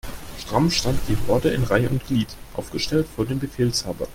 [0.39, 4.07] Stramm stand die Horde in Reih' und Glied aufgestellt vor dem Befehlshaber.